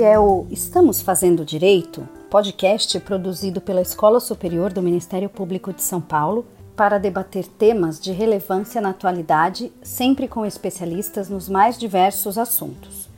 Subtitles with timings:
[0.00, 6.00] É o Estamos Fazendo Direito, podcast produzido pela Escola Superior do Ministério Público de São
[6.00, 6.46] Paulo
[6.76, 13.08] para debater temas de relevância na atualidade, sempre com especialistas nos mais diversos assuntos.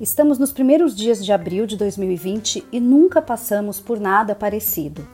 [0.00, 5.06] Estamos nos primeiros dias de abril de 2020 e nunca passamos por nada parecido.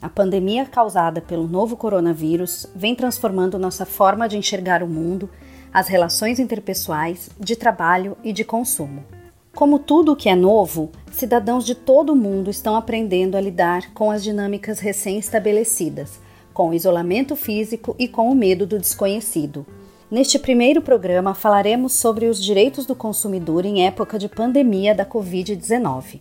[0.00, 5.28] A pandemia causada pelo novo coronavírus vem transformando nossa forma de enxergar o mundo,
[5.72, 9.17] as relações interpessoais, de trabalho e de consumo.
[9.58, 13.92] Como tudo o que é novo, cidadãos de todo o mundo estão aprendendo a lidar
[13.92, 16.20] com as dinâmicas recém-estabelecidas,
[16.54, 19.66] com o isolamento físico e com o medo do desconhecido.
[20.08, 26.20] Neste primeiro programa falaremos sobre os direitos do consumidor em época de pandemia da Covid-19.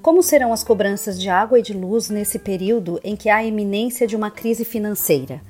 [0.00, 3.44] Como serão as cobranças de água e de luz nesse período em que há a
[3.44, 5.42] iminência de uma crise financeira?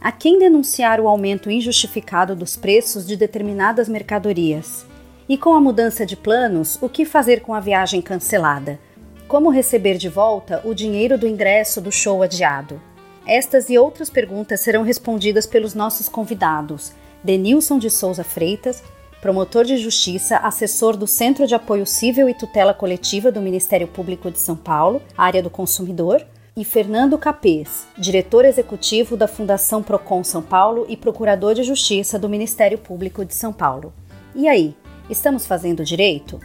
[0.00, 4.92] A quem denunciar o aumento injustificado dos preços de determinadas mercadorias?
[5.26, 8.78] E com a mudança de planos, o que fazer com a viagem cancelada?
[9.26, 12.78] Como receber de volta o dinheiro do ingresso do show adiado?
[13.26, 18.82] Estas e outras perguntas serão respondidas pelos nossos convidados, Denilson de Souza Freitas,
[19.22, 24.30] promotor de justiça, assessor do Centro de Apoio Civil e Tutela Coletiva do Ministério Público
[24.30, 26.22] de São Paulo, área do consumidor,
[26.54, 32.28] e Fernando Capês, diretor executivo da Fundação Procon São Paulo e procurador de justiça do
[32.28, 33.90] Ministério Público de São Paulo.
[34.34, 34.76] E aí,
[35.08, 36.40] Estamos fazendo direito?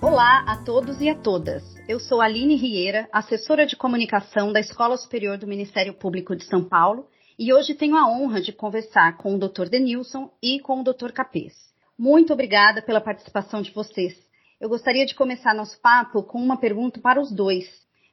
[0.00, 1.62] Olá a todos e a todas.
[1.86, 6.64] Eu sou Aline Rieira, assessora de comunicação da Escola Superior do Ministério Público de São
[6.64, 7.06] Paulo,
[7.38, 9.68] e hoje tenho a honra de conversar com o Dr.
[9.68, 11.12] Denilson e com o Dr.
[11.12, 11.52] Capês.
[11.98, 14.14] Muito obrigada pela participação de vocês.
[14.58, 17.66] Eu gostaria de começar nosso papo com uma pergunta para os dois.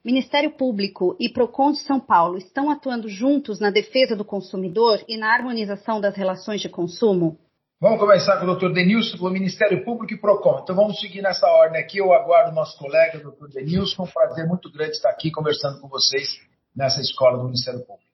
[0.04, 5.18] Ministério Público e Procon de São Paulo estão atuando juntos na defesa do consumidor e
[5.18, 7.38] na harmonização das relações de consumo?
[7.82, 8.72] Vamos começar com o Dr.
[8.72, 10.62] Denilson, do Ministério Público e Procon.
[10.64, 11.98] Então vamos seguir nessa ordem aqui.
[11.98, 13.54] Eu aguardo o nosso colega, o Dr.
[13.54, 14.04] Denilson.
[14.04, 16.40] É um prazer muito grande estar aqui conversando com vocês
[16.74, 18.10] nessa escola do Ministério Público.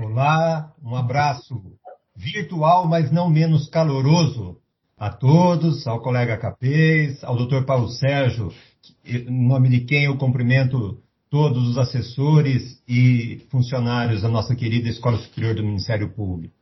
[0.00, 1.54] Olá, um abraço
[2.16, 4.60] virtual, mas não menos caloroso
[4.96, 7.64] a todos, ao colega Capês, ao Dr.
[7.64, 8.52] Paulo Sérgio,
[9.04, 15.18] em nome de quem eu cumprimento todos os assessores e funcionários da nossa querida Escola
[15.18, 16.54] Superior do Ministério Público.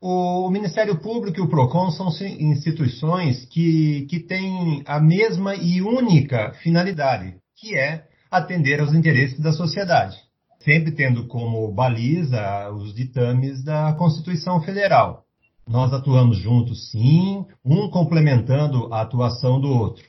[0.00, 2.08] O Ministério Público e o PROCON são
[2.40, 9.52] instituições que, que têm a mesma e única finalidade, que é atender aos interesses da
[9.52, 10.16] sociedade,
[10.58, 15.24] sempre tendo como baliza os ditames da Constituição Federal.
[15.68, 20.04] Nós atuamos juntos, sim, um complementando a atuação do outro.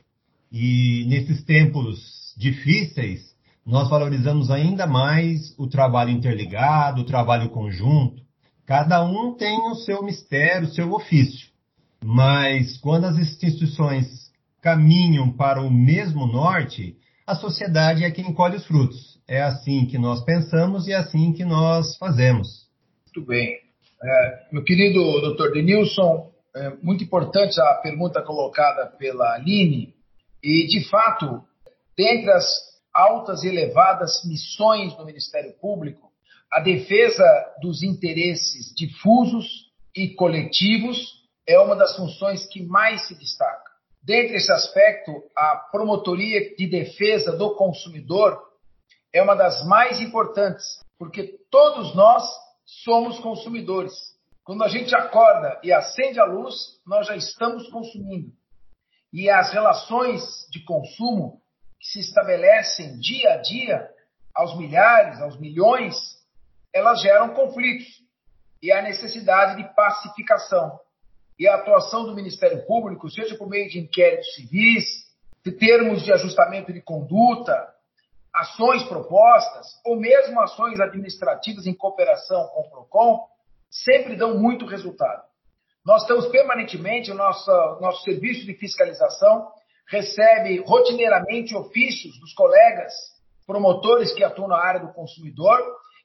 [0.52, 3.33] E nesses tempos difíceis,
[3.66, 8.22] nós valorizamos ainda mais o trabalho interligado, o trabalho conjunto.
[8.66, 11.48] Cada um tem o seu mistério, o seu ofício.
[12.04, 14.32] Mas quando as instituições
[14.62, 19.20] caminham para o mesmo norte, a sociedade é quem colhe os frutos.
[19.28, 22.68] É assim que nós pensamos e é assim que nós fazemos.
[23.06, 23.58] Muito bem.
[24.04, 29.94] É, meu querido doutor Denilson, é muito importante a pergunta colocada pela Aline.
[30.44, 31.42] E, de fato,
[31.98, 36.12] dentre as altas e elevadas missões do Ministério Público,
[36.52, 37.26] a defesa
[37.62, 43.72] dos interesses difusos e coletivos é uma das funções que mais se destaca.
[44.02, 48.40] Dentre esse aspecto, a promotoria de defesa do consumidor
[49.14, 50.66] é uma das mais importantes,
[51.00, 52.24] porque todos nós
[52.66, 53.94] somos consumidores.
[54.44, 58.32] Quando a gente acorda e acende a luz, nós já estamos consumindo.
[59.12, 60.22] E as relações
[60.52, 61.42] de consumo
[61.84, 63.90] que se estabelecem dia a dia,
[64.34, 65.96] aos milhares, aos milhões,
[66.74, 67.86] elas geram conflitos
[68.62, 70.80] e a necessidade de pacificação.
[71.38, 74.86] E a atuação do Ministério Público, seja por meio de inquéritos civis,
[75.44, 77.54] de termos de ajustamento de conduta,
[78.34, 83.28] ações propostas, ou mesmo ações administrativas em cooperação com o PROCON,
[83.70, 85.22] sempre dão muito resultado.
[85.86, 87.52] Nós estamos permanentemente, o nosso,
[87.82, 89.52] nosso serviço de fiscalização
[89.88, 92.94] recebe rotineiramente ofícios dos colegas
[93.46, 95.60] promotores que atuam na área do consumidor,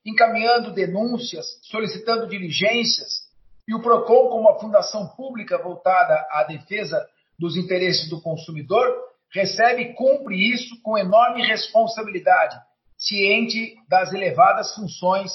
[0.04, 3.28] encaminhando denúncias, solicitando diligências,
[3.66, 7.06] e o PROCON, como uma fundação pública voltada à defesa
[7.38, 8.86] dos interesses do consumidor,
[9.30, 12.58] recebe e cumpre isso com enorme responsabilidade,
[12.96, 15.30] ciente das elevadas funções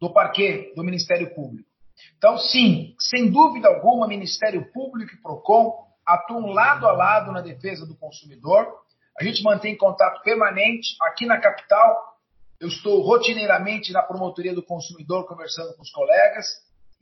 [0.00, 1.68] do parquê, do Ministério Público.
[2.16, 7.84] Então, sim, sem dúvida alguma, Ministério Público e PROCON atuam lado a lado na defesa
[7.84, 8.72] do consumidor.
[9.18, 12.14] A gente mantém contato permanente aqui na capital
[12.60, 16.46] Eu estou rotineiramente na promotoria do consumidor conversando com os colegas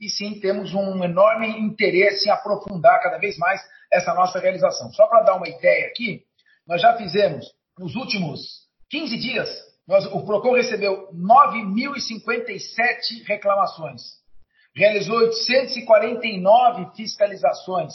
[0.01, 3.61] e sim temos um enorme interesse em aprofundar cada vez mais
[3.91, 4.91] essa nossa realização.
[4.91, 6.25] Só para dar uma ideia aqui,
[6.67, 7.45] nós já fizemos
[7.77, 9.49] nos últimos 15 dias,
[9.87, 14.01] nós, o Procon recebeu 9.057 reclamações,
[14.75, 17.93] realizou 849 fiscalizações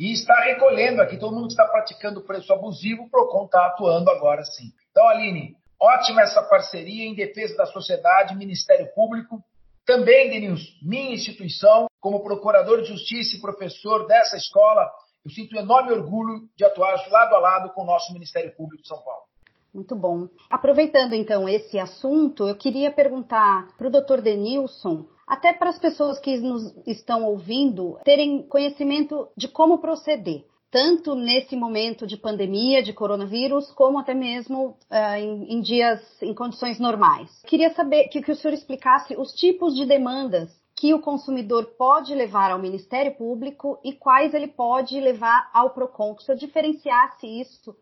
[0.00, 1.18] e está recolhendo aqui.
[1.18, 4.72] Todo mundo que está praticando preço abusivo, o Procon está atuando agora sim.
[4.90, 9.44] Então, Aline, ótima essa parceria em defesa da sociedade, Ministério Público.
[9.84, 14.90] Também, Denilson, minha instituição, como procurador de justiça e professor dessa escola,
[15.22, 18.82] eu sinto um enorme orgulho de atuar lado a lado com o nosso Ministério Público
[18.82, 19.24] de São Paulo.
[19.72, 20.28] Muito bom.
[20.48, 24.22] Aproveitando então esse assunto, eu queria perguntar para o Dr.
[24.22, 31.14] Denilson, até para as pessoas que nos estão ouvindo terem conhecimento de como proceder, tanto
[31.14, 36.80] nesse momento de pandemia de coronavírus, como até mesmo uh, em, em, dias, em condições
[36.80, 37.30] normais.
[37.46, 42.12] Queria saber que, que o senhor explicasse os tipos de demandas que o consumidor pode
[42.12, 47.26] levar ao Ministério Público e quais ele pode levar ao PROCON, que o senhor diferenciasse
[47.26, 47.76] isso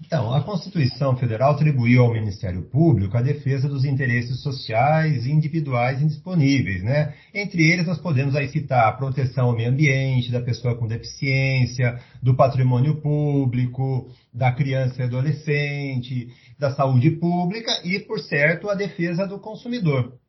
[0.00, 6.02] então, a Constituição Federal atribuiu ao Ministério Público a defesa dos interesses sociais e individuais
[6.02, 7.14] indisponíveis, né?
[7.32, 12.00] Entre eles, nós podemos aí citar a proteção ao meio ambiente, da pessoa com deficiência,
[12.22, 16.28] do patrimônio público, da criança e adolescente,
[16.58, 20.21] da saúde pública e, por certo, a defesa do consumidor.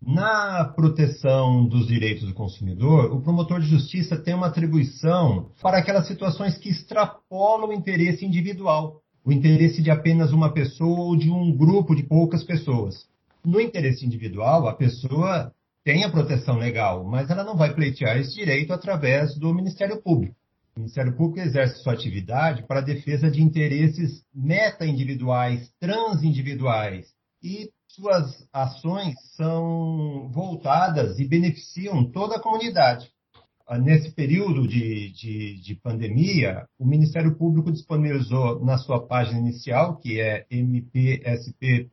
[0.00, 6.06] Na proteção dos direitos do consumidor, o promotor de justiça tem uma atribuição para aquelas
[6.06, 11.54] situações que extrapolam o interesse individual, o interesse de apenas uma pessoa ou de um
[11.54, 13.06] grupo de poucas pessoas.
[13.44, 15.52] No interesse individual, a pessoa
[15.84, 20.36] tem a proteção legal, mas ela não vai pleitear esse direito através do Ministério Público.
[20.76, 27.06] O Ministério Público exerce sua atividade para a defesa de interesses meta-individuais, transindividuais
[27.42, 33.10] e suas ações são voltadas e beneficiam toda a comunidade.
[33.66, 39.96] Ah, nesse período de, de, de, pandemia, o Ministério Público disponibilizou na sua página inicial,
[39.96, 41.88] que é mpsp.mp.br,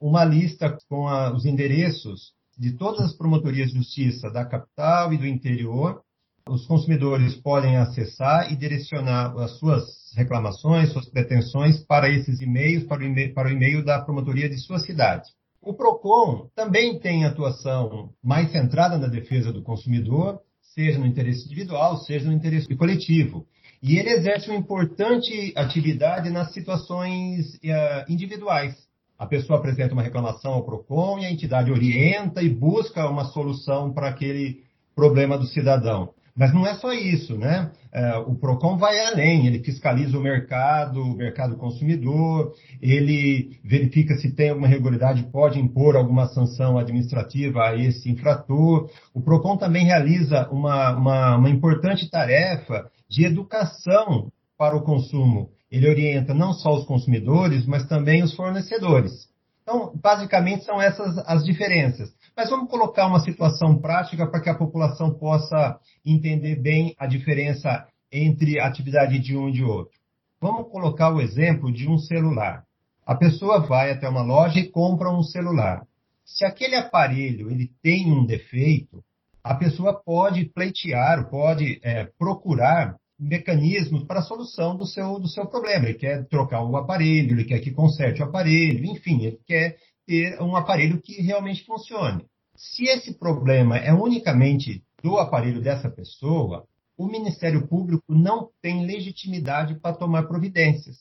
[0.00, 5.18] uma lista com a, os endereços de todas as promotorias de justiça da capital e
[5.18, 6.02] do interior,
[6.48, 9.84] os consumidores podem acessar e direcionar as suas
[10.16, 15.28] reclamações, suas pretensões para esses e-mails, para o e-mail, da promotoria de sua cidade.
[15.60, 20.40] O PROCON também tem atuação mais centrada na defesa do consumidor,
[20.74, 23.46] seja no interesse individual, seja no interesse coletivo.
[23.80, 28.74] E ele exerce uma importante atividade nas situações uh, individuais.
[29.18, 33.92] A pessoa apresenta uma reclamação ao PROCON e a entidade orienta e busca uma solução
[33.92, 34.64] para aquele
[34.96, 36.12] problema do cidadão.
[36.34, 37.70] Mas não é só isso, né?
[37.92, 44.30] É, o PROCON vai além, ele fiscaliza o mercado, o mercado consumidor, ele verifica se
[44.34, 48.90] tem alguma irregularidade, pode impor alguma sanção administrativa a esse infrator.
[49.12, 55.50] O PROCON também realiza uma, uma, uma importante tarefa de educação para o consumo.
[55.70, 59.31] Ele orienta não só os consumidores, mas também os fornecedores.
[59.62, 62.12] Então, basicamente, são essas as diferenças.
[62.36, 67.86] Mas vamos colocar uma situação prática para que a população possa entender bem a diferença
[68.10, 69.98] entre a atividade de um e de outro.
[70.40, 72.64] Vamos colocar o exemplo de um celular.
[73.06, 75.86] A pessoa vai até uma loja e compra um celular.
[76.24, 79.02] Se aquele aparelho ele tem um defeito,
[79.42, 85.46] a pessoa pode pleitear, pode é, procurar mecanismos para a solução do seu, do seu
[85.46, 85.86] problema.
[85.86, 90.40] Ele quer trocar o aparelho, ele quer que conserte o aparelho, enfim, ele quer ter
[90.42, 92.24] um aparelho que realmente funcione.
[92.56, 99.76] Se esse problema é unicamente do aparelho dessa pessoa, o Ministério Público não tem legitimidade
[99.76, 100.96] para tomar providências.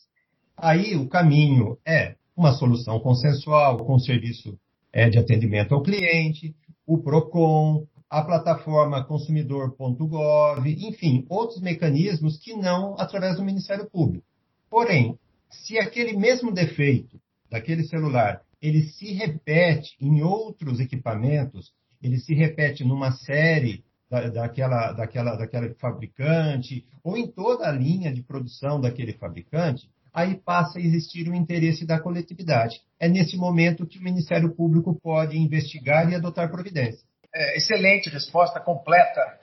[0.55, 4.57] Aí o caminho é uma solução consensual com o serviço
[4.93, 12.93] é, de atendimento ao cliente, o PROCON, a plataforma consumidor.gov, enfim, outros mecanismos que não
[12.99, 14.25] através do Ministério Público.
[14.69, 15.17] Porém,
[15.49, 17.17] se aquele mesmo defeito
[17.49, 21.71] daquele celular ele se repete em outros equipamentos,
[22.03, 28.13] ele se repete numa série da, daquela, daquela, daquela fabricante, ou em toda a linha
[28.13, 32.81] de produção daquele fabricante, aí passa a existir o interesse da coletividade.
[32.99, 37.09] É nesse momento que o Ministério Público pode investigar e adotar providências.
[37.33, 39.39] É, excelente resposta completa.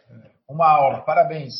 [0.48, 1.00] Uma aula.
[1.02, 1.54] Parabéns.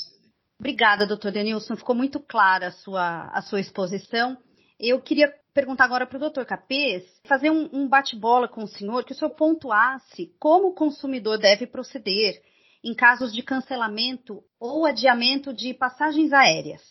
[0.59, 1.77] Obrigada, doutor Denilson.
[1.77, 4.37] Ficou muito clara a sua, a sua exposição.
[4.79, 9.05] Eu queria perguntar agora para o doutor Capês, fazer um, um bate-bola com o senhor,
[9.05, 12.41] que o senhor pontuasse como o consumidor deve proceder
[12.85, 16.83] em casos de cancelamento ou adiamento de passagens aéreas.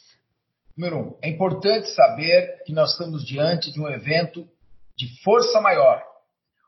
[0.78, 4.48] Número um, é importante saber que nós estamos diante de um evento
[4.98, 6.04] de força maior,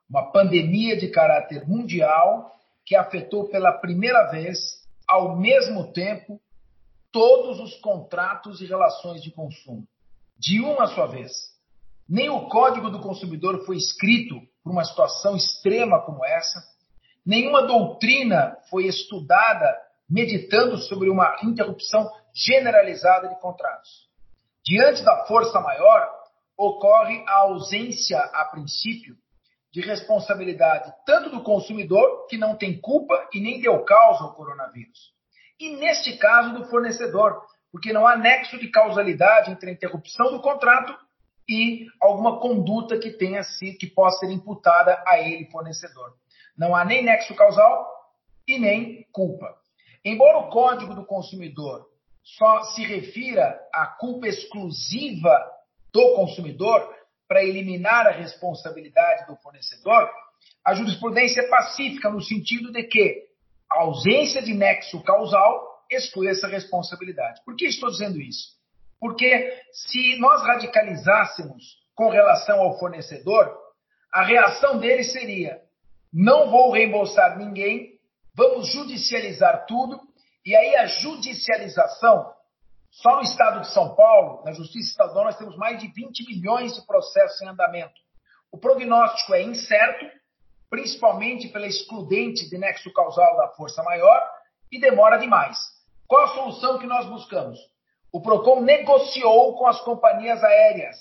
[0.10, 2.59] uma pandemia de caráter mundial
[2.90, 4.58] que afetou pela primeira vez,
[5.08, 6.42] ao mesmo tempo,
[7.12, 9.88] todos os contratos e relações de consumo,
[10.40, 11.32] de uma só vez.
[12.10, 16.64] Nem o Código do Consumidor foi escrito por uma situação extrema como essa,
[17.24, 19.72] nenhuma doutrina foi estudada
[20.10, 24.10] meditando sobre uma interrupção generalizada de contratos.
[24.66, 26.10] Diante da força maior,
[26.58, 29.16] ocorre a ausência, a princípio,
[29.72, 35.14] de responsabilidade tanto do consumidor, que não tem culpa e nem deu causa ao coronavírus,
[35.60, 40.42] e neste caso do fornecedor, porque não há nexo de causalidade entre a interrupção do
[40.42, 40.96] contrato
[41.48, 46.14] e alguma conduta que tenha sido que possa ser imputada a ele fornecedor.
[46.58, 47.88] Não há nem nexo causal
[48.48, 49.56] e nem culpa.
[50.04, 51.88] Embora o Código do Consumidor
[52.24, 55.46] só se refira à culpa exclusiva
[55.92, 56.96] do consumidor
[57.30, 60.10] para eliminar a responsabilidade do fornecedor,
[60.66, 63.24] a jurisprudência é pacífica no sentido de que
[63.72, 67.40] a ausência de nexo causal exclui essa responsabilidade.
[67.46, 68.58] Por que estou dizendo isso?
[69.00, 73.56] Porque se nós radicalizássemos com relação ao fornecedor,
[74.12, 75.62] a reação dele seria:
[76.12, 78.00] não vou reembolsar ninguém,
[78.34, 80.02] vamos judicializar tudo,
[80.44, 82.34] e aí a judicialização,
[82.92, 86.74] só no estado de São Paulo, na Justiça Estadual, nós temos mais de 20 milhões
[86.76, 87.94] de processos em andamento.
[88.52, 90.06] O prognóstico é incerto,
[90.70, 94.22] principalmente pela excludente de nexo causal da força maior,
[94.72, 95.58] e demora demais.
[96.08, 97.60] Qual a solução que nós buscamos?
[98.12, 100.98] O PROCON negociou com as companhias aéreas.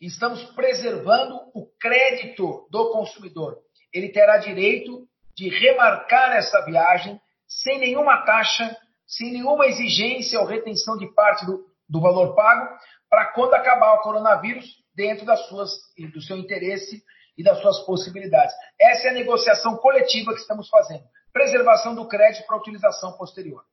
[0.00, 3.58] Estamos preservando o crédito do consumidor.
[3.92, 8.76] Ele terá direito de remarcar essa viagem sem nenhuma taxa,
[9.08, 12.68] sem nenhuma exigência ou retenção de parte do, do valor pago,
[13.08, 15.70] para quando acabar o coronavírus, dentro das suas,
[16.12, 17.02] do seu interesse
[17.36, 18.52] e das suas possibilidades.
[18.78, 21.04] Essa é a negociação coletiva que estamos fazendo.
[21.32, 23.64] Preservação do crédito para utilização posterior.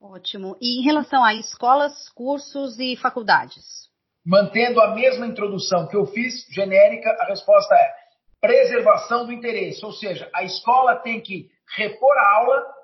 [0.00, 0.56] Ótimo.
[0.60, 3.88] E em relação a escolas, cursos e faculdades?
[4.24, 8.02] Mantendo a mesma introdução que eu fiz, genérica, a resposta é
[8.40, 9.84] preservação do interesse.
[9.84, 12.81] Ou seja, a escola tem que repor a aula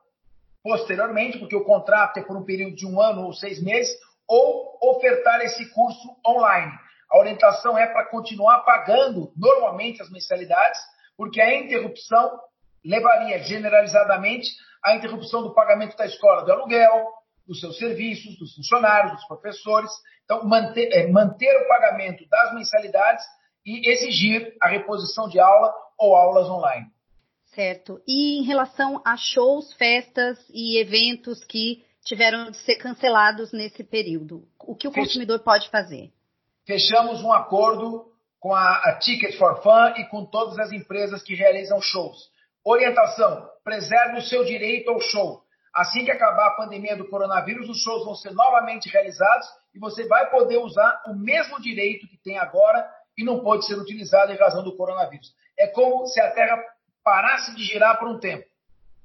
[0.69, 3.91] posteriormente, porque o contrato é por um período de um ano ou seis meses,
[4.29, 6.71] ou ofertar esse curso online.
[7.11, 10.79] A orientação é para continuar pagando normalmente as mensalidades,
[11.17, 12.39] porque a interrupção
[12.85, 14.51] levaria generalizadamente
[14.85, 17.09] à interrupção do pagamento da escola, do aluguel,
[17.47, 19.91] dos seus serviços, dos funcionários, dos professores.
[20.25, 23.25] Então, manter, é, manter o pagamento das mensalidades
[23.65, 26.89] e exigir a reposição de aula ou aulas online.
[27.59, 28.01] Certo.
[28.07, 34.47] E em relação a shows, festas e eventos que tiveram de ser cancelados nesse período,
[34.61, 36.13] o que o consumidor pode fazer?
[36.69, 41.35] fechamos um acordo com a, a Ticket for Fun e com todas as empresas que
[41.35, 42.31] realizam shows.
[42.63, 45.43] Orientação: preserve o seu direito ao show.
[45.75, 50.07] Assim que acabar a pandemia do coronavírus, os shows vão ser novamente realizados e você
[50.07, 52.87] vai poder usar o mesmo direito que tem agora
[53.17, 55.33] e não pode ser utilizado em razão do coronavírus.
[55.59, 56.63] É como se a Terra
[57.03, 58.45] parasse de girar por um tempo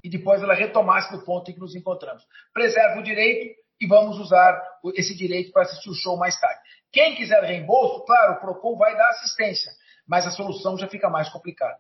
[0.04, 2.24] e depois ela retomasse do ponto em que nos encontramos.
[2.54, 4.62] Preserve o direito e vamos usar
[4.96, 6.60] esse direito para assistir o show mais tarde.
[6.92, 9.72] Quem quiser reembolso, claro, o PROCON vai dar assistência,
[10.08, 11.80] mas a solução já fica mais complicada.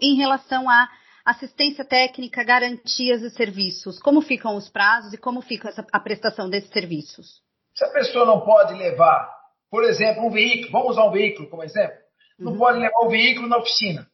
[0.00, 0.88] Em relação à
[1.24, 6.70] assistência técnica, garantias e serviços, como ficam os prazos e como fica a prestação desses
[6.70, 7.40] serviços?
[7.74, 9.32] Se a pessoa não pode levar,
[9.70, 11.96] por exemplo, um veículo, vamos usar um veículo como exemplo,
[12.38, 12.58] não uhum.
[12.58, 14.06] pode levar o veículo na oficina.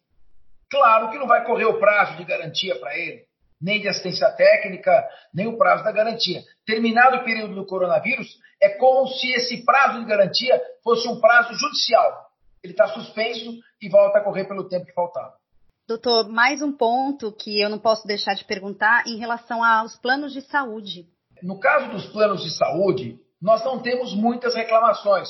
[0.70, 3.28] Claro que não vai correr o prazo de garantia para ele
[3.60, 6.42] nem de assistência técnica, nem o prazo da garantia.
[6.64, 11.54] Terminado o período do coronavírus, é como se esse prazo de garantia fosse um prazo
[11.54, 12.28] judicial.
[12.62, 15.34] Ele está suspenso e volta a correr pelo tempo que faltava.
[15.86, 20.32] Doutor, mais um ponto que eu não posso deixar de perguntar em relação aos planos
[20.32, 21.06] de saúde.
[21.42, 25.28] No caso dos planos de saúde, nós não temos muitas reclamações,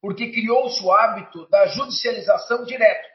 [0.00, 3.09] porque criou-se o hábito da judicialização direta.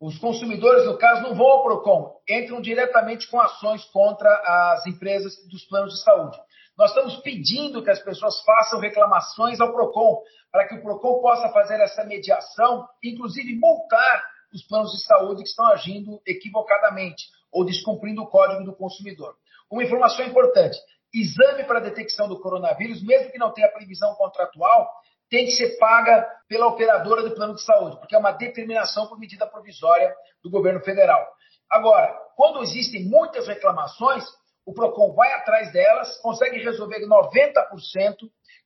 [0.00, 5.34] Os consumidores, no caso, não vão ao PROCON, entram diretamente com ações contra as empresas
[5.48, 6.38] dos planos de saúde.
[6.76, 11.48] Nós estamos pedindo que as pessoas façam reclamações ao PROCON, para que o PROCON possa
[11.48, 14.24] fazer essa mediação, inclusive multar
[14.54, 19.34] os planos de saúde que estão agindo equivocadamente ou descumprindo o Código do Consumidor.
[19.68, 20.78] Uma informação importante:
[21.12, 24.88] exame para detecção do coronavírus, mesmo que não tenha previsão contratual,
[25.30, 29.18] tem que ser paga pela operadora do plano de saúde, porque é uma determinação por
[29.18, 31.26] medida provisória do governo federal.
[31.70, 34.24] Agora, quando existem muitas reclamações,
[34.64, 38.16] o PROCON vai atrás delas, consegue resolver 90%,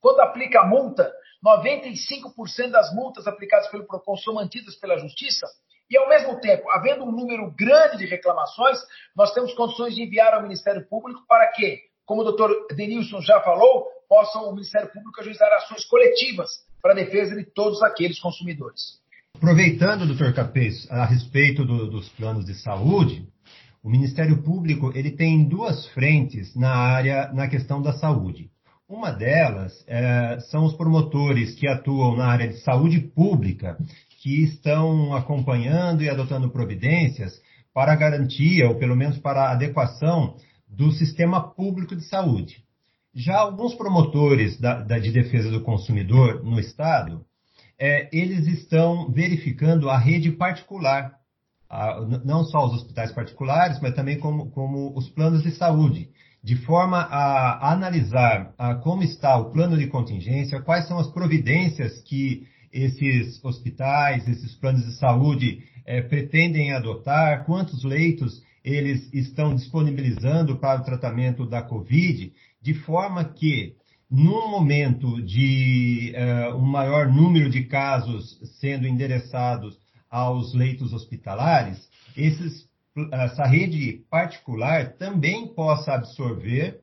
[0.01, 1.13] quando aplica a multa,
[1.45, 5.47] 95% das multas aplicadas pelo PROCON são mantidas pela Justiça,
[5.93, 8.79] e, ao mesmo tempo, havendo um número grande de reclamações,
[9.15, 13.41] nós temos condições de enviar ao Ministério Público para que, como o doutor Denilson já
[13.41, 16.51] falou, possam o Ministério Público ajuizar ações coletivas
[16.83, 19.01] para a defesa de todos aqueles consumidores.
[19.35, 23.27] Aproveitando, doutor Capês, a respeito do, dos planos de saúde,
[23.83, 28.51] o Ministério Público ele tem duas frentes na área, na questão da saúde.
[28.89, 33.77] Uma delas é, são os promotores que atuam na área de saúde pública,
[34.23, 37.41] que estão acompanhando e adotando providências
[37.75, 40.37] para garantia, ou pelo menos para adequação,
[40.73, 42.65] do sistema público de saúde.
[43.15, 47.25] Já alguns promotores da, da, de defesa do consumidor no Estado,
[47.79, 51.13] é, eles estão verificando a rede particular,
[51.69, 56.09] a, não só os hospitais particulares, mas também como, como os planos de saúde
[56.43, 62.01] de forma a analisar a, como está o plano de contingência, quais são as providências
[62.03, 70.57] que esses hospitais, esses planos de saúde é, pretendem adotar, quantos leitos eles estão disponibilizando
[70.57, 73.75] para o tratamento da Covid, de forma que,
[74.11, 79.79] num momento de uh, um maior número de casos sendo endereçados
[80.11, 82.71] aos leitos hospitalares, esses
[83.11, 86.83] essa rede particular também possa absorver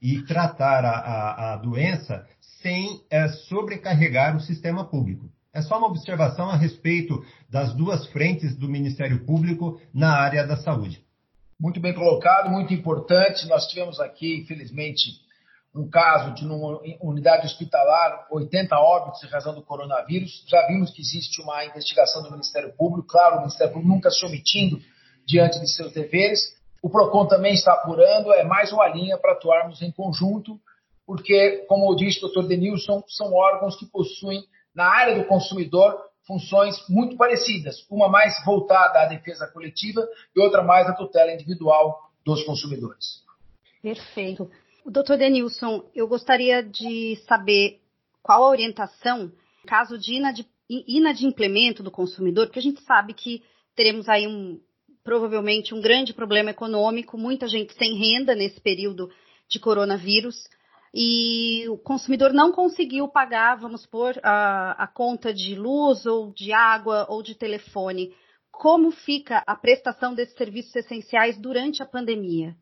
[0.00, 2.26] e tratar a, a, a doença
[2.62, 5.30] sem é, sobrecarregar o sistema público.
[5.52, 10.56] É só uma observação a respeito das duas frentes do Ministério Público na área da
[10.56, 11.04] saúde.
[11.60, 13.46] Muito bem colocado, muito importante.
[13.46, 15.20] Nós tivemos aqui, infelizmente,
[15.74, 20.42] um caso de uma unidade hospitalar, 80 óbitos em razão do coronavírus.
[20.48, 23.08] Já vimos que existe uma investigação do Ministério Público.
[23.08, 24.80] Claro, o Ministério Público nunca se omitindo
[25.26, 26.40] diante de seus deveres.
[26.82, 30.58] O PROCON também está apurando, é mais uma linha para atuarmos em conjunto,
[31.06, 34.42] porque, como disse o doutor Denilson, são órgãos que possuem,
[34.74, 35.94] na área do consumidor,
[36.30, 42.08] funções muito parecidas, uma mais voltada à defesa coletiva e outra mais à tutela individual
[42.24, 43.24] dos consumidores.
[43.82, 44.48] Perfeito.
[44.86, 47.80] Doutor Denilson, eu gostaria de saber
[48.22, 49.32] qual a orientação,
[49.66, 50.22] caso de
[50.68, 53.42] inadimplemento do consumidor, porque a gente sabe que
[53.74, 54.60] teremos aí um,
[55.02, 59.10] provavelmente um grande problema econômico, muita gente sem renda nesse período
[59.48, 60.48] de coronavírus.
[60.92, 66.52] E o consumidor não conseguiu pagar, vamos pôr, a, a conta de luz ou de
[66.52, 68.12] água ou de telefone.
[68.50, 72.56] Como fica a prestação desses serviços essenciais durante a pandemia?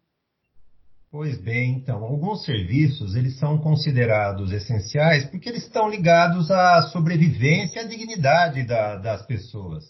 [1.11, 7.81] Pois bem, então, alguns serviços eles são considerados essenciais porque eles estão ligados à sobrevivência
[7.81, 9.85] e à dignidade da, das pessoas.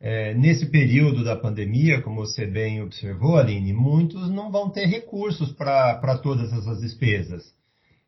[0.00, 5.50] É, nesse período da pandemia, como você bem observou, Aline, muitos não vão ter recursos
[5.52, 7.42] para todas essas despesas.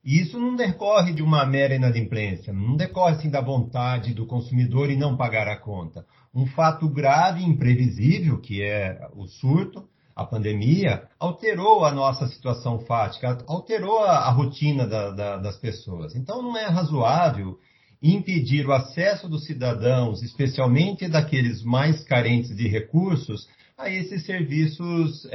[0.06, 4.88] E isso não decorre de uma mera inadimplência, não decorre assim, da vontade do consumidor
[4.88, 6.06] em não pagar a conta.
[6.32, 12.78] Um fato grave e imprevisível, que é o surto, a pandemia, alterou a nossa situação
[12.86, 16.14] fática, alterou a, a rotina da, da, das pessoas.
[16.14, 17.58] Então não é razoável
[18.00, 25.28] impedir o acesso dos cidadãos, especialmente daqueles mais carentes de recursos, a esses serviços,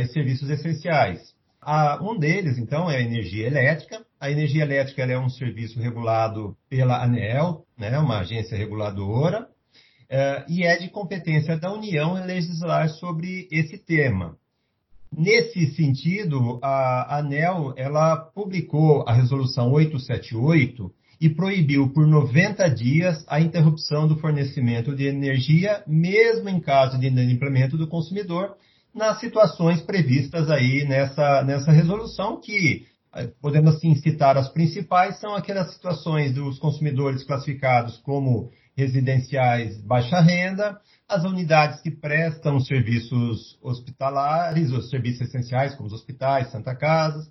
[0.00, 1.34] esses serviços essenciais.
[2.02, 4.05] Um deles, então, é a energia elétrica.
[4.18, 10.62] A energia elétrica é um serviço regulado pela ANEL, né, uma agência reguladora, uh, e
[10.62, 14.36] é de competência da União legislar sobre esse tema.
[15.14, 23.40] Nesse sentido, a ANEL ela publicou a resolução 878 e proibiu por 90 dias a
[23.40, 28.56] interrupção do fornecimento de energia, mesmo em caso de inadimplemento do consumidor,
[28.94, 32.86] nas situações previstas aí nessa, nessa resolução, que
[33.40, 40.78] podemos assim citar as principais, são aquelas situações dos consumidores classificados como residenciais baixa renda,
[41.08, 47.26] as unidades que prestam serviços hospitalares, os serviços essenciais, como os hospitais, Santa Casas,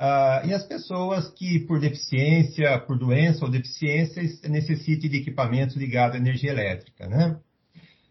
[0.00, 6.16] Uh, e as pessoas que, por deficiência, por doença ou deficiência, necessitem de equipamentos ligados
[6.16, 7.36] à energia elétrica, né?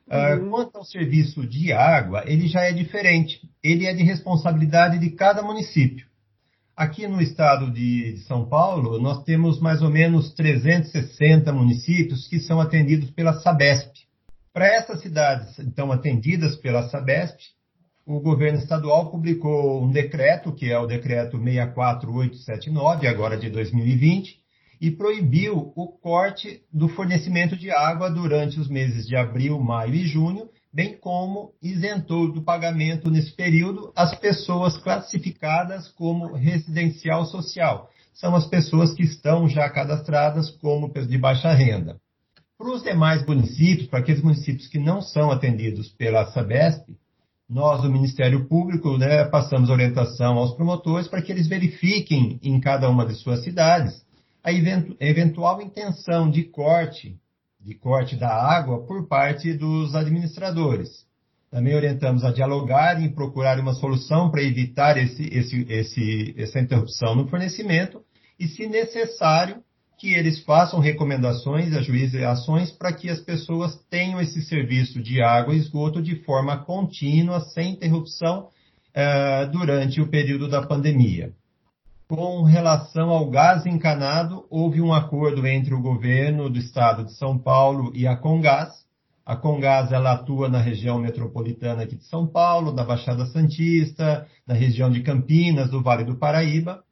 [0.08, 0.50] Uh, uhum.
[0.52, 3.42] Quanto ao serviço de água, ele já é diferente.
[3.64, 6.06] Ele é de responsabilidade de cada município.
[6.80, 12.62] Aqui no estado de, São Paulo, nós temos mais ou menos 360 municípios que são
[12.62, 13.92] atendidos pela Sabesp.
[14.54, 17.38] Para essas cidades, então, atendidas pela Sabesp,
[18.06, 24.40] o governo estadual publicou um decreto, que é o decreto 64879, agora de 2020,
[24.80, 30.08] e proibiu o corte do fornecimento de água durante os meses de abril, maio e
[30.08, 38.36] junho, bem como isentou do pagamento nesse período as pessoas classificadas como residencial social, são
[38.36, 42.00] as pessoas que estão já cadastradas como de baixa renda.
[42.58, 46.90] Para os demais municípios, para aqueles municípios que não são atendidos pela Sabesp,
[47.50, 52.88] nós, do Ministério Público, né, passamos orientação aos promotores para que eles verifiquem em cada
[52.90, 54.06] uma de suas cidades
[54.44, 57.18] a eventual intenção de corte,
[57.60, 61.06] de corte da água por parte dos administradores.
[61.52, 67.16] Também orientamos a dialogar e procurar uma solução para evitar esse, esse, esse, essa interrupção
[67.16, 68.02] no fornecimento
[68.40, 69.58] e, se necessário,
[69.98, 75.54] que eles façam recomendações, ajuizem ações para que as pessoas tenham esse serviço de água
[75.54, 78.48] e esgoto de forma contínua, sem interrupção,
[78.96, 81.34] uh, durante o período da pandemia.
[82.10, 87.38] Com relação ao gás encanado, houve um acordo entre o governo do estado de São
[87.38, 88.84] Paulo e a Congás.
[89.24, 94.56] A Congás ela atua na região metropolitana aqui de São Paulo, da Baixada Santista, na
[94.56, 96.84] região de Campinas, do Vale do Paraíba.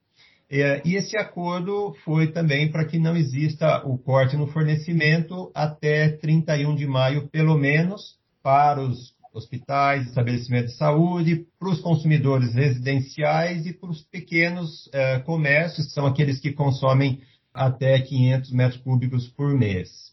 [0.47, 6.09] É, e esse acordo foi também para que não exista o corte no fornecimento até
[6.09, 13.65] 31 de maio, pelo menos, para os hospitais, estabelecimentos de saúde, para os consumidores residenciais
[13.65, 17.21] e para os pequenos é, comércios, que são aqueles que consomem
[17.53, 20.07] até 500 metros cúbicos por mês.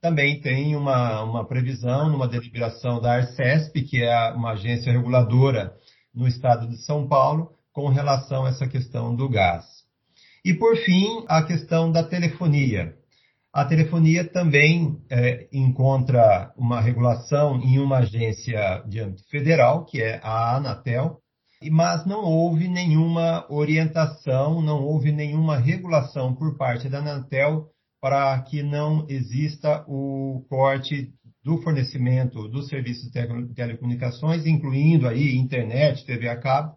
[0.00, 5.74] Também tem uma, uma previsão numa deliberação da Arcesp, que é uma agência reguladora
[6.14, 9.64] no estado de São Paulo, com relação a essa questão do gás.
[10.44, 12.97] E, por fim, a questão da telefonia.
[13.58, 20.20] A telefonia também é, encontra uma regulação em uma agência de âmbito federal, que é
[20.22, 21.18] a Anatel,
[21.68, 27.66] mas não houve nenhuma orientação, não houve nenhuma regulação por parte da Anatel
[28.00, 36.06] para que não exista o corte do fornecimento dos serviços de telecomunicações, incluindo aí internet,
[36.06, 36.76] TV a cabo,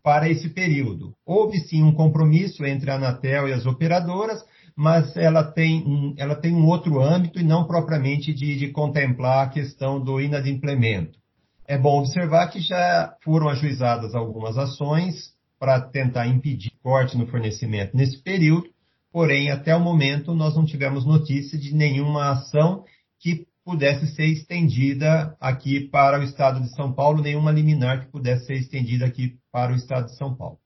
[0.00, 1.12] para esse período.
[1.26, 4.44] Houve sim um compromisso entre a Anatel e as operadoras,
[4.76, 9.46] mas ela tem um, ela tem um outro âmbito e não propriamente de, de contemplar
[9.46, 11.18] a questão do inadimplemento.
[11.66, 17.96] É bom observar que já foram ajuizadas algumas ações para tentar impedir corte no fornecimento
[17.96, 18.68] nesse período,
[19.12, 22.84] porém, até o momento, nós não tivemos notícia de nenhuma ação
[23.20, 28.46] que pudesse ser estendida aqui para o estado de São Paulo, nenhuma liminar que pudesse
[28.46, 30.58] ser estendida aqui para o estado de São Paulo.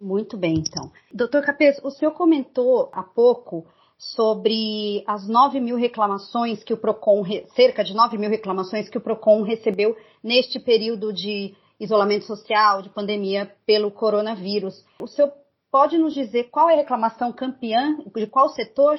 [0.00, 0.90] Muito bem, então.
[1.12, 3.66] Doutor Capês, o senhor comentou há pouco
[3.98, 7.22] sobre as 9 mil reclamações que o PROCON,
[7.54, 12.88] cerca de 9 mil reclamações que o PROCON recebeu neste período de isolamento social, de
[12.88, 14.82] pandemia pelo coronavírus.
[15.02, 15.30] O senhor
[15.70, 18.98] pode nos dizer qual é a reclamação campeã, de qual setor?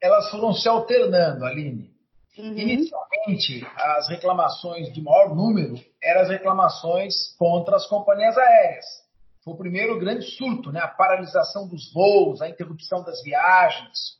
[0.00, 1.90] Elas foram se alternando, Aline.
[2.38, 2.56] Uhum.
[2.56, 9.07] Inicialmente, as reclamações de maior número eram as reclamações contra as companhias aéreas.
[9.48, 10.78] Foi o primeiro grande surto, né?
[10.80, 14.18] a paralisação dos voos, a interrupção das viagens.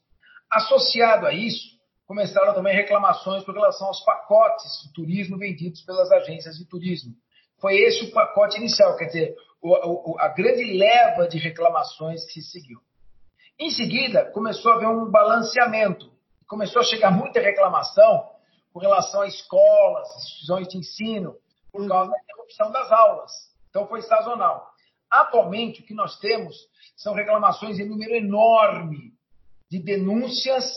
[0.51, 6.57] Associado a isso, começaram também reclamações com relação aos pacotes de turismo vendidos pelas agências
[6.57, 7.13] de turismo.
[7.61, 12.41] Foi esse o pacote inicial, quer dizer, o, o, a grande leva de reclamações que
[12.41, 12.79] se seguiu.
[13.61, 16.11] Em seguida, começou a haver um balanceamento
[16.47, 18.31] começou a chegar muita reclamação
[18.73, 21.37] com relação a escolas, instituições de ensino,
[21.71, 23.31] por causa da interrupção das aulas.
[23.69, 24.67] Então foi sazonal.
[25.11, 26.57] Atualmente, o que nós temos
[26.97, 29.13] são reclamações em número enorme
[29.71, 30.73] de denúncias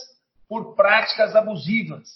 [0.48, 2.08] por práticas abusivas.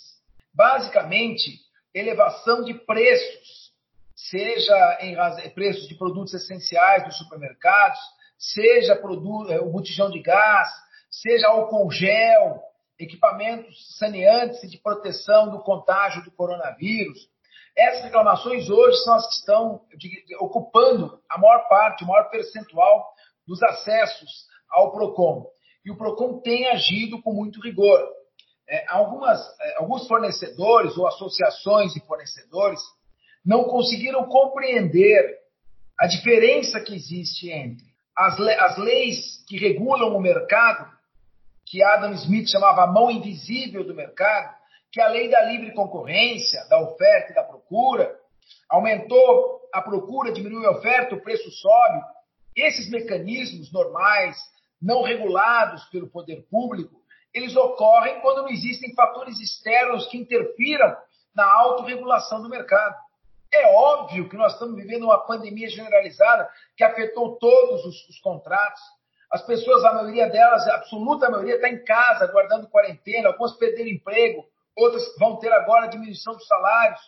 [0.52, 1.58] Basicamente,
[1.94, 3.72] elevação de preços,
[4.14, 5.16] seja em
[5.50, 7.98] preços de produtos essenciais dos supermercados,
[8.38, 10.68] seja eh, o botijão de gás,
[11.10, 12.62] seja álcool gel,
[12.98, 17.28] equipamentos saneantes e de proteção do contágio do coronavírus.
[17.76, 19.80] Essas reclamações hoje são as que estão
[20.40, 23.06] ocupando a maior parte, o maior percentual
[23.46, 25.46] dos acessos ao PROCON.
[25.84, 28.00] E o PROCON tem agido com muito rigor.
[28.68, 32.80] É, algumas, é, alguns fornecedores ou associações de fornecedores
[33.44, 35.38] não conseguiram compreender
[36.00, 37.86] a diferença que existe entre
[38.16, 40.90] as, le as leis que regulam o mercado
[41.66, 44.54] que Adam Smith chamava a mão invisível do mercado,
[44.90, 48.18] que a lei da livre concorrência, da oferta e da procura,
[48.68, 52.00] aumentou a procura, diminuiu a oferta, o preço sobe.
[52.54, 54.36] Esses mecanismos normais,
[54.80, 57.02] não regulados pelo poder público,
[57.34, 60.96] eles ocorrem quando não existem fatores externos que interfiram
[61.34, 62.96] na autorregulação do mercado.
[63.52, 68.80] É óbvio que nós estamos vivendo uma pandemia generalizada que afetou todos os, os contratos,
[69.30, 73.90] as pessoas, a maioria delas, a absoluta maioria, está em casa, guardando quarentena, algumas perderam
[73.90, 74.46] emprego,
[74.76, 77.00] outras vão ter agora diminuição dos salários.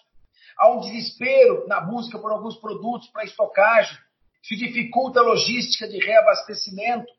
[0.59, 3.97] Há um desespero na busca por alguns produtos para estocagem,
[4.43, 7.13] isso dificulta a logística de reabastecimento.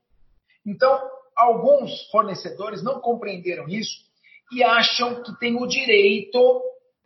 [0.65, 0.99] Então,
[1.35, 4.09] alguns fornecedores não compreenderam isso
[4.51, 6.61] e acham que têm o direito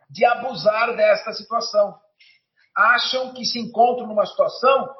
[0.08, 1.94] de abusar desta situação.
[2.74, 4.94] Acham que se encontram numa situação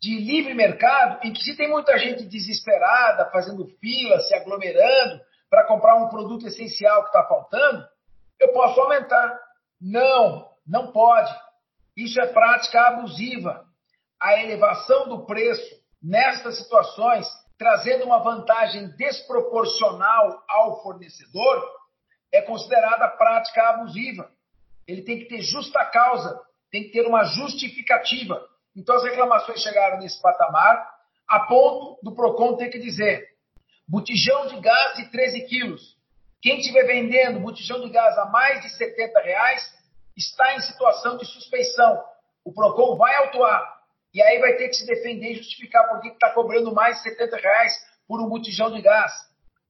[0.00, 5.20] de livre mercado em que se tem muita gente desesperada, fazendo fila, se aglomerando
[5.54, 7.86] para comprar um produto essencial que está faltando,
[8.40, 9.40] eu posso aumentar.
[9.80, 11.32] Não, não pode.
[11.96, 13.64] Isso é prática abusiva.
[14.20, 21.64] A elevação do preço nestas situações, trazendo uma vantagem desproporcional ao fornecedor,
[22.32, 24.28] é considerada prática abusiva.
[24.88, 26.36] Ele tem que ter justa causa,
[26.68, 28.44] tem que ter uma justificativa.
[28.74, 30.84] Então as reclamações chegaram nesse patamar,
[31.28, 33.28] a ponto do PROCON ter que dizer:
[33.88, 35.96] botijão de gás de 13 quilos.
[36.40, 39.62] Quem estiver vendendo botijão de gás a mais de 70 reais
[40.16, 42.02] está em situação de suspeição.
[42.44, 43.74] O PROCON vai autuar.
[44.12, 47.02] E aí vai ter que se defender e justificar por que está cobrando mais de
[47.04, 47.72] 70 reais
[48.06, 49.12] por um botijão de gás.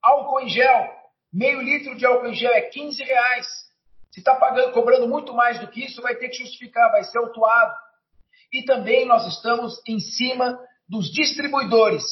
[0.02, 0.90] Álcool em gel.
[1.32, 3.46] Meio litro de álcool em gel é 15 reais.
[4.12, 4.36] Se está
[4.72, 7.74] cobrando muito mais do que isso, vai ter que justificar, vai ser autuado.
[8.52, 12.04] E também nós estamos em cima dos distribuidores.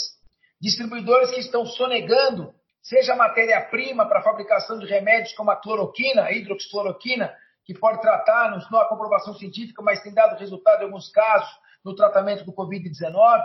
[0.62, 7.35] Distribuidores que estão sonegando, seja matéria-prima para fabricação de remédios como a cloroquina, a hidroxicloroquina,
[7.64, 11.51] que pode tratar, não há comprovação científica, mas tem dado resultado em alguns casos
[11.85, 13.42] no tratamento do Covid-19.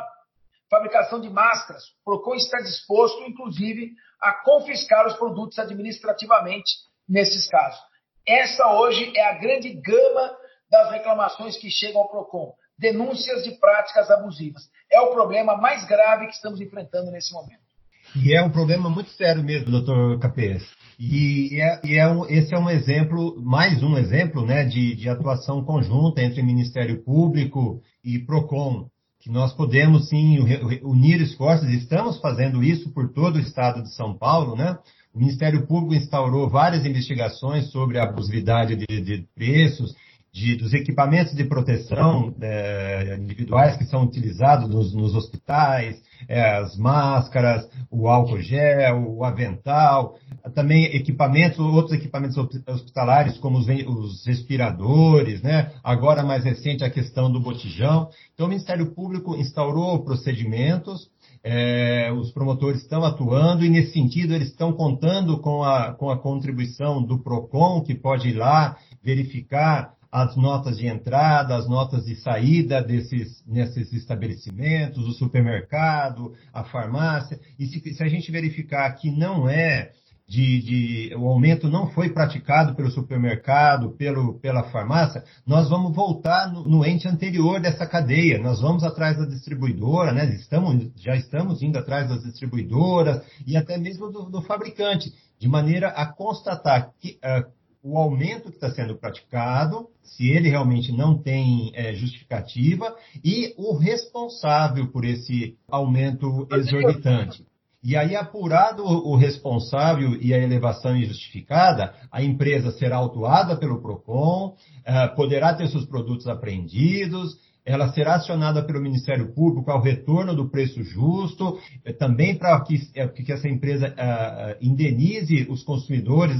[0.70, 1.86] Fabricação de máscaras.
[2.02, 6.72] O PROCON está disposto, inclusive, a confiscar os produtos administrativamente
[7.10, 7.80] nesses casos.
[8.28, 10.38] Essa hoje é a grande gama
[10.70, 12.54] das reclamações que chegam ao PROCON.
[12.78, 14.64] Denúncias de práticas abusivas.
[14.92, 17.68] É o problema mais grave que estamos enfrentando nesse momento.
[18.16, 20.64] E é um problema muito sério mesmo, doutor Capês.
[21.00, 25.10] E, é, e é um, esse é um exemplo, mais um exemplo, né, de, de
[25.10, 30.40] atuação conjunta entre Ministério Público e PROCON, que nós podemos sim
[30.84, 34.78] unir esforços, estamos fazendo isso por todo o estado de São Paulo, né?
[35.14, 39.96] O Ministério Público instaurou várias investigações sobre a abusividade de, de preços,
[40.38, 46.78] de, dos equipamentos de proteção é, individuais que são utilizados nos, nos hospitais, é, as
[46.78, 50.16] máscaras, o álcool gel, o avental,
[50.54, 55.72] também equipamentos, outros equipamentos hospitalares, como os, os respiradores, né?
[55.84, 58.10] agora mais recente a questão do botijão.
[58.36, 61.10] Então, o Ministério Público instaurou procedimentos
[61.44, 66.18] é, os promotores estão atuando e, nesse sentido, eles estão contando com a, com a
[66.18, 72.16] contribuição do PROCON, que pode ir lá verificar as notas de entrada, as notas de
[72.16, 77.40] saída desses, nesses estabelecimentos, o supermercado, a farmácia.
[77.60, 79.92] E se, se a gente verificar que não é
[80.28, 86.52] de, de, o aumento não foi praticado pelo supermercado, pelo, pela farmácia, nós vamos voltar
[86.52, 88.38] no, no, ente anterior dessa cadeia.
[88.38, 90.26] Nós vamos atrás da distribuidora, né?
[90.36, 95.90] Estamos, já estamos indo atrás das distribuidoras e até mesmo do, do fabricante, de maneira
[95.90, 97.57] a constatar que, uh,
[97.88, 103.78] o aumento que está sendo praticado, se ele realmente não tem é, justificativa, e o
[103.78, 107.46] responsável por esse aumento exorbitante.
[107.82, 114.48] E aí, apurado o responsável e a elevação injustificada, a empresa será autuada pelo PROCON,
[114.48, 120.50] uh, poderá ter seus produtos apreendidos, ela será acionada pelo Ministério Público ao retorno do
[120.50, 126.38] preço justo, eh, também para que, eh, que, essa empresa uh, indenize os consumidores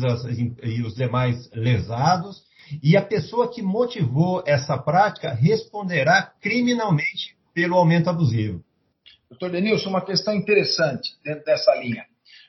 [0.64, 2.44] e os demais lesados.
[2.82, 8.64] E a pessoa que motivou essa prática responderá criminalmente pelo aumento abusivo.
[9.30, 12.06] Doutor Denilson, uma questão interessante dentro dessa linha.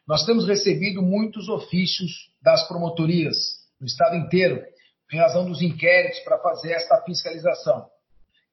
[0.06, 3.36] Nós temos recebido muitos ofícios das promotorias
[3.80, 4.62] no estado inteiro,
[5.12, 7.86] em razão dos inquéritos para fazer esta fiscalização.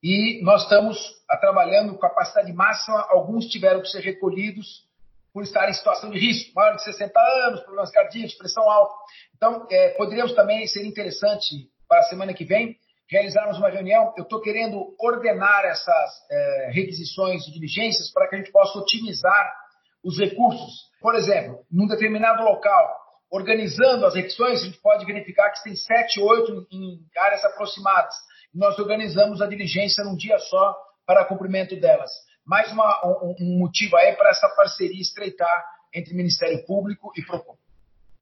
[0.08, 1.00] E nós estamos
[1.42, 4.86] trabalhando com capacidade máxima, alguns tiveram que ser recolhidos
[5.34, 8.94] por estar em situação de risco, maior de 60 anos, problemas cardíacos, pressão alta.
[9.36, 12.78] Então, é, poderíamos também, ser interessante para a semana que vem,
[13.10, 14.14] realizarmos uma reunião.
[14.16, 19.56] Eu estou querendo ordenar essas é, requisições e diligências para que a gente possa otimizar
[20.04, 20.84] os recursos.
[21.02, 22.96] Por exemplo, num determinado local,
[23.32, 28.14] organizando as requisições, a gente pode verificar que tem sete, oito em áreas aproximadas.
[28.56, 30.74] Nós organizamos a diligência num dia só
[31.06, 32.10] para cumprimento delas.
[32.46, 37.56] Mais uma, um, um motivo aí para essa parceria estreitar entre Ministério Público e PROCON.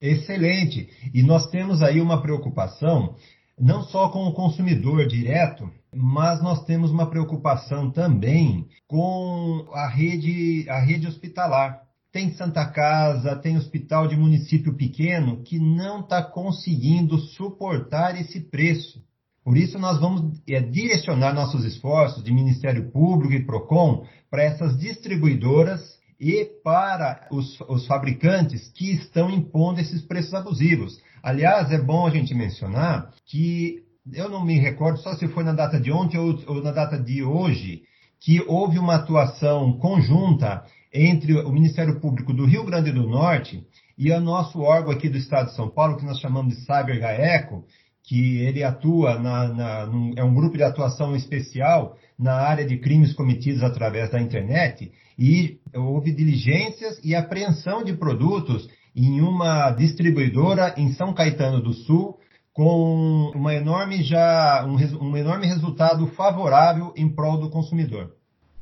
[0.02, 0.90] Excelente.
[1.14, 3.16] E nós temos aí uma preocupação
[3.60, 10.68] não só com o consumidor direto, mas nós temos uma preocupação também com a rede,
[10.68, 11.82] a rede hospitalar.
[12.12, 19.00] Tem Santa Casa, tem hospital de município pequeno que não está conseguindo suportar esse preço.
[19.44, 24.78] Por isso, nós vamos é, direcionar nossos esforços de Ministério Público e PROCON para essas
[24.78, 25.82] distribuidoras
[26.20, 30.98] e para os, os fabricantes que estão impondo esses preços abusivos.
[31.22, 35.54] Aliás, é bom a gente mencionar que eu não me recordo só se foi na
[35.54, 37.84] data de ontem ou, ou, na data de hoje,
[38.20, 43.66] que houve uma atuação conjunta entre o Ministério Público do Rio Grande do Norte
[43.98, 47.00] e o nosso órgão aqui do Estado de São Paulo, que nós chamamos de Cyber
[47.00, 47.66] GAECO,
[48.04, 52.78] que ele atua na, na num, é um grupo de atuação especial na área de
[52.78, 60.76] crimes cometidos através da internet e houve diligências e apreensão de produtos em uma distribuidora
[60.78, 62.18] em São Caetano do Sul
[62.54, 64.76] com uma enorme já um,
[65.08, 68.12] um enorme resultado favorável em prol do consumidor.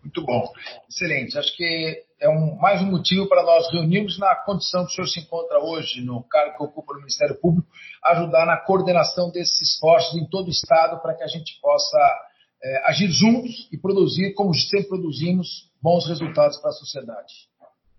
[0.03, 0.51] Muito bom,
[0.89, 1.37] excelente.
[1.37, 5.07] Acho que é um, mais um motivo para nós reunirmos na condição que o senhor
[5.07, 7.67] se encontra hoje, no cargo que ocupa no Ministério Público,
[8.05, 11.99] ajudar na coordenação desses esforços em todo o Estado para que a gente possa
[12.63, 17.33] é, agir juntos e produzir, como sempre produzimos, bons resultados para a sociedade.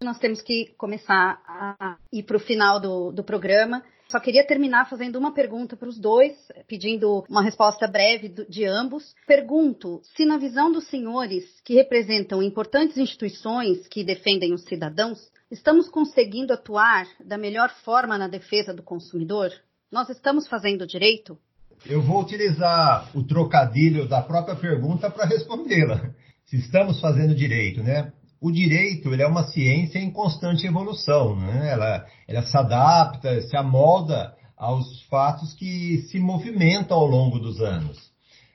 [0.00, 3.84] Nós temos que começar a ir para o final do, do programa.
[4.12, 6.36] Só queria terminar fazendo uma pergunta para os dois,
[6.68, 9.14] pedindo uma resposta breve de ambos.
[9.26, 15.18] Pergunto se, na visão dos senhores, que representam importantes instituições que defendem os cidadãos,
[15.50, 19.50] estamos conseguindo atuar da melhor forma na defesa do consumidor?
[19.90, 21.38] Nós estamos fazendo direito?
[21.86, 26.10] Eu vou utilizar o trocadilho da própria pergunta para respondê-la.
[26.44, 28.12] Se estamos fazendo direito, né?
[28.42, 31.70] O direito ele é uma ciência em constante evolução, né?
[31.70, 38.10] ela, ela se adapta, se amolda aos fatos que se movimentam ao longo dos anos.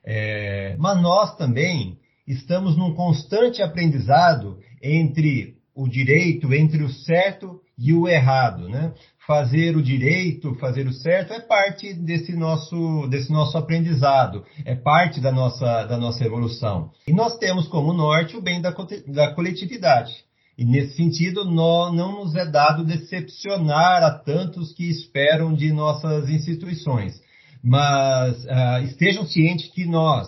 [0.05, 1.97] É, mas nós também
[2.27, 8.93] estamos num constante aprendizado entre o direito, entre o certo e o errado, né?
[9.27, 15.19] fazer o direito, fazer o certo é parte desse nosso, desse nosso aprendizado, é parte
[15.19, 16.91] da nossa, da nossa evolução.
[17.05, 18.73] E nós temos como norte o bem da,
[19.07, 20.13] da coletividade.
[20.57, 27.21] E nesse sentido, não nos é dado decepcionar a tantos que esperam de nossas instituições.
[27.61, 30.27] Mas uh, estejam cientes que nós,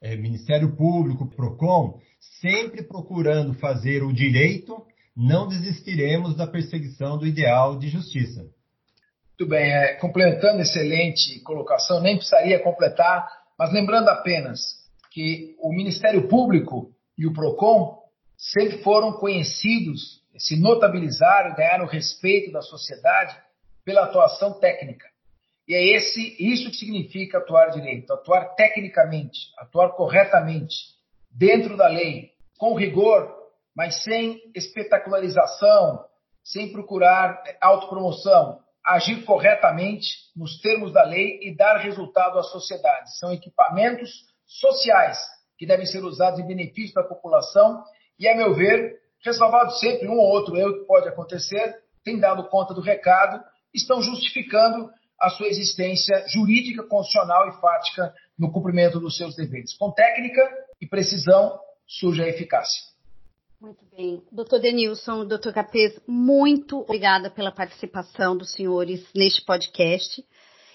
[0.00, 1.98] é, Ministério Público, PROCON,
[2.40, 4.82] sempre procurando fazer o direito
[5.16, 8.42] não desistiremos da perseguição do ideal de justiça.
[9.38, 9.94] Muito bem, é,
[10.60, 13.26] excelente colocação, nem precisaria completar,
[13.58, 14.60] mas lembrando apenas
[15.10, 17.98] que o Ministério Público e o PROCON
[18.36, 23.34] sempre foram conhecidos, se notabilizaram, ganharam o respeito da sociedade
[23.84, 25.06] pela atuação técnica.
[25.66, 30.76] E é esse, isso que significa atuar direito, atuar tecnicamente, atuar corretamente,
[31.30, 33.34] dentro da lei, com rigor,
[33.76, 36.02] mas sem espetacularização,
[36.42, 43.18] sem procurar autopromoção, agir corretamente nos termos da lei e dar resultado à sociedade.
[43.18, 44.10] São equipamentos
[44.46, 45.18] sociais
[45.58, 47.82] que devem ser usados em benefício da população
[48.18, 52.48] e, a meu ver, ressalvado sempre um ou outro erro que pode acontecer, tem dado
[52.48, 53.42] conta do recado,
[53.74, 54.88] estão justificando
[55.20, 59.76] a sua existência jurídica, constitucional e fática no cumprimento dos seus deveres.
[59.76, 60.42] Com técnica
[60.80, 62.95] e precisão surge a eficácia.
[63.60, 64.22] Muito bem.
[64.30, 70.22] Doutor Denilson, doutor Capês, muito obrigada pela participação dos senhores neste podcast.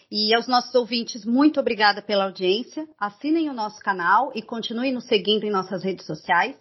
[0.10, 2.86] E aos nossos ouvintes, muito obrigada pela audiência.
[3.00, 6.56] Assinem o nosso canal e continuem nos seguindo em nossas redes sociais.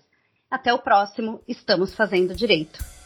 [0.49, 3.00] Até o próximo Estamos Fazendo Direito.